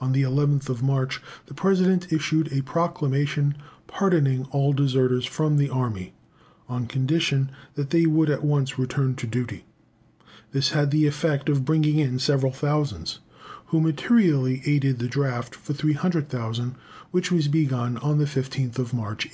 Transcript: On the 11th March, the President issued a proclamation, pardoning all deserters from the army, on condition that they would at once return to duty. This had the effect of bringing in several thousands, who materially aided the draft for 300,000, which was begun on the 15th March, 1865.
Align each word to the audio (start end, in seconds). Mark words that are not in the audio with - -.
On 0.00 0.12
the 0.12 0.22
11th 0.22 0.80
March, 0.80 1.20
the 1.44 1.52
President 1.52 2.10
issued 2.10 2.50
a 2.50 2.62
proclamation, 2.62 3.54
pardoning 3.86 4.46
all 4.50 4.72
deserters 4.72 5.26
from 5.26 5.58
the 5.58 5.68
army, 5.68 6.14
on 6.70 6.86
condition 6.86 7.50
that 7.74 7.90
they 7.90 8.06
would 8.06 8.30
at 8.30 8.42
once 8.42 8.78
return 8.78 9.14
to 9.16 9.26
duty. 9.26 9.66
This 10.52 10.70
had 10.70 10.90
the 10.90 11.06
effect 11.06 11.50
of 11.50 11.66
bringing 11.66 11.98
in 11.98 12.18
several 12.18 12.50
thousands, 12.54 13.18
who 13.66 13.82
materially 13.82 14.62
aided 14.64 15.00
the 15.00 15.06
draft 15.06 15.54
for 15.54 15.74
300,000, 15.74 16.74
which 17.10 17.30
was 17.30 17.48
begun 17.48 17.98
on 17.98 18.16
the 18.16 18.24
15th 18.24 18.72
March, 18.72 19.26
1865. 19.26 19.26